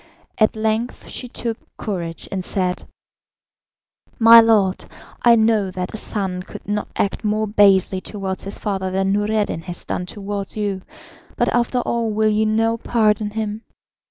At 0.39 0.55
length 0.55 1.09
she 1.09 1.27
took 1.27 1.59
courage 1.77 2.27
and 2.31 2.43
said: 2.43 2.85
"My 4.17 4.39
lord, 4.41 4.85
I 5.21 5.35
know 5.35 5.69
that 5.69 5.93
a 5.93 5.97
son 5.97 6.41
could 6.41 6.67
not 6.67 6.87
act 6.95 7.23
more 7.23 7.45
basely 7.45 8.01
towards 8.01 8.45
his 8.45 8.57
father 8.57 8.89
than 8.89 9.13
Noureddin 9.13 9.61
has 9.65 9.85
done 9.85 10.07
towards 10.07 10.57
you, 10.57 10.81
but 11.37 11.49
after 11.53 11.81
all 11.81 12.09
will 12.09 12.29
you 12.31 12.47
now 12.47 12.77
pardon 12.77 13.29
him? 13.29 13.61